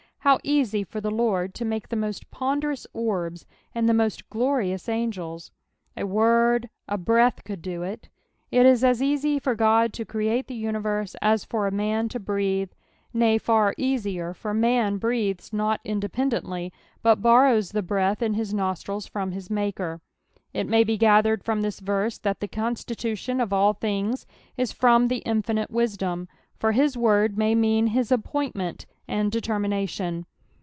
How 0.23 0.37
easy 0.43 0.83
for 0.83 1.01
the 1.01 1.09
Lord 1.09 1.55
to 1.55 1.65
make 1.65 1.89
the 1.89 1.95
most 1.95 2.29
ponderous 2.29 2.85
orbs, 2.93 3.47
and 3.73 3.89
the 3.89 3.93
must 3.93 4.29
glorious 4.29 4.87
angels 4.87 5.49
I 5.97 6.01
A 6.01 6.05
word, 6.05 6.69
a 6.87 6.95
breath 6.95 7.43
could 7.43 7.63
do 7.63 7.81
it. 7.81 8.07
It 8.51 8.67
is 8.67 8.83
as 8.83 9.01
easy 9.01 9.39
for 9.39 9.57
Ood 9.59 9.93
to 9.93 10.05
create 10.05 10.45
the 10.45 10.53
universe 10.53 11.15
as 11.23 11.43
for 11.43 11.65
a 11.65 11.71
man 11.71 12.07
to 12.09 12.19
breathe, 12.19 12.71
nay, 13.11 13.39
far 13.39 13.73
easier, 13.79 14.35
for 14.35 14.53
man 14.53 14.97
breathts 14.97 15.51
not 15.51 15.81
independently, 15.83 16.71
but 17.01 17.23
borrows 17.23 17.71
the 17.71 17.81
breath 17.81 18.21
in 18.21 18.35
hia 18.35 18.53
nostrils 18.53 19.07
from 19.07 19.31
his 19.31 19.49
Muker. 19.49 20.01
It 20.53 20.67
may 20.67 20.83
be 20.83 20.99
gacbered 20.99 21.41
from 21.43 21.63
tliis 21.63 21.81
verse 21.81 22.19
that 22.19 22.41
tlic 22.41 22.49
consti 22.51 22.93
tution 22.95 23.41
of 23.41 23.51
all 23.51 23.73
things 23.73 24.27
is 24.55 24.71
from 24.71 25.07
the 25.07 25.23
infiaite 25.25 25.71
wisdom, 25.71 26.27
fur 26.59 26.73
his 26.73 26.95
word 26.95 27.39
may 27.39 27.55
mean 27.55 27.87
his 27.87 28.11
■ppointment 28.11 28.85
and 29.07 29.31
determination. 29.31 30.25